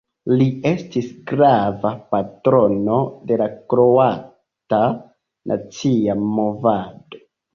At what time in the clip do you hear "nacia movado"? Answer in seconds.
5.53-7.23